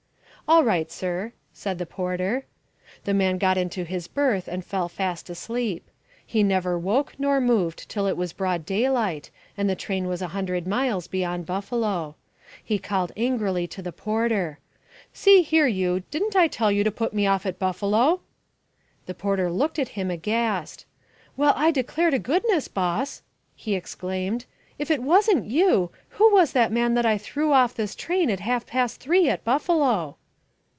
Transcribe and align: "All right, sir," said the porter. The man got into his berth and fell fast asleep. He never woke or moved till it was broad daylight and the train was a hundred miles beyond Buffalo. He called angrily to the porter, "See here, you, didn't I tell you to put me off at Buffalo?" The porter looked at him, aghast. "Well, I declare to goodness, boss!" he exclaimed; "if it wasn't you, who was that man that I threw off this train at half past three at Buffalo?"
"All 0.47 0.65
right, 0.65 0.91
sir," 0.91 1.31
said 1.53 1.77
the 1.77 1.85
porter. 1.85 2.45
The 3.05 3.13
man 3.13 3.37
got 3.37 3.57
into 3.57 3.85
his 3.85 4.09
berth 4.09 4.49
and 4.49 4.65
fell 4.65 4.89
fast 4.89 5.29
asleep. 5.29 5.89
He 6.25 6.43
never 6.43 6.77
woke 6.77 7.13
or 7.23 7.39
moved 7.39 7.87
till 7.87 8.05
it 8.05 8.17
was 8.17 8.33
broad 8.33 8.65
daylight 8.65 9.31
and 9.55 9.69
the 9.69 9.77
train 9.77 10.07
was 10.09 10.21
a 10.21 10.27
hundred 10.35 10.67
miles 10.67 11.07
beyond 11.07 11.45
Buffalo. 11.45 12.17
He 12.61 12.77
called 12.79 13.13
angrily 13.15 13.65
to 13.67 13.81
the 13.81 13.93
porter, 13.93 14.59
"See 15.13 15.41
here, 15.41 15.67
you, 15.67 16.03
didn't 16.11 16.35
I 16.35 16.49
tell 16.49 16.69
you 16.69 16.83
to 16.83 16.91
put 16.91 17.13
me 17.13 17.25
off 17.25 17.45
at 17.45 17.57
Buffalo?" 17.57 18.19
The 19.05 19.15
porter 19.15 19.49
looked 19.49 19.79
at 19.79 19.89
him, 19.95 20.11
aghast. 20.11 20.85
"Well, 21.37 21.53
I 21.55 21.71
declare 21.71 22.11
to 22.11 22.19
goodness, 22.19 22.67
boss!" 22.67 23.21
he 23.55 23.73
exclaimed; 23.73 24.43
"if 24.77 24.91
it 24.91 25.01
wasn't 25.01 25.45
you, 25.45 25.91
who 26.09 26.29
was 26.33 26.51
that 26.51 26.73
man 26.73 26.93
that 26.95 27.05
I 27.05 27.17
threw 27.17 27.53
off 27.53 27.73
this 27.73 27.95
train 27.95 28.29
at 28.29 28.41
half 28.41 28.65
past 28.67 28.99
three 28.99 29.29
at 29.29 29.45
Buffalo?" 29.45 30.17